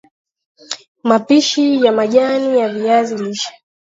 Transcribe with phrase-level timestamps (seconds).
[1.03, 3.53] Mapishi ya majani ya viazi lishe